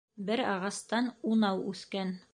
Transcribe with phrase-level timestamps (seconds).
[0.29, 2.17] Бер ағастан унау үҫкән